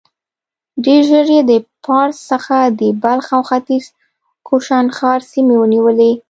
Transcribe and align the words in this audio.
ډېر 0.85 1.01
ژر 1.09 1.27
يې 1.35 1.41
د 1.51 1.53
پارس 1.85 2.17
څخه 2.31 2.57
د 2.79 2.81
بلخ 3.03 3.27
او 3.35 3.41
ختيځ 3.49 3.85
کوشانښار 4.47 5.19
سيمې 5.31 5.55
ونيولې. 5.59 6.11